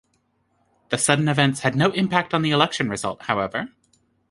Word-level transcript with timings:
The 0.89 0.97
sudden 0.97 1.27
events 1.27 1.59
had 1.59 1.75
no 1.75 1.91
impact 1.91 2.33
on 2.33 2.41
the 2.41 2.49
election 2.49 2.89
result, 2.89 3.21
however. 3.25 3.67